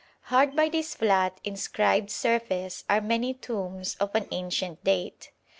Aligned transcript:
Hard 0.33 0.55
by 0.55 0.67
this 0.67 0.95
flat, 0.95 1.39
inscribed 1.43 2.09
surface 2.09 2.85
are 2.89 3.01
many 3.01 3.35
tombs 3.35 3.93
of 3.99 4.15
an 4.15 4.27
ancient 4.31 4.83
date. 4.83 5.29